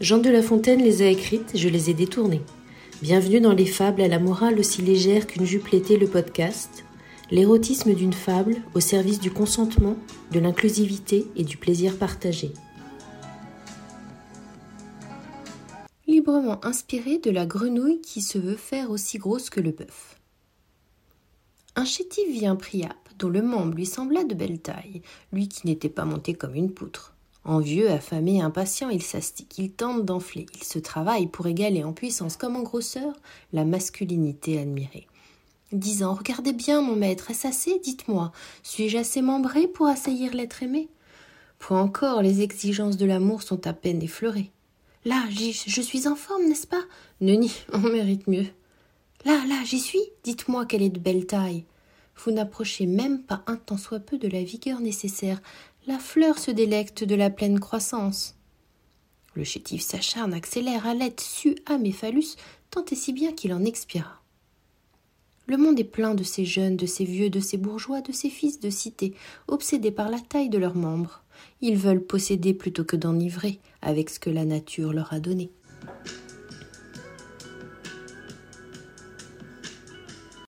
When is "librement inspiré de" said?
16.06-17.32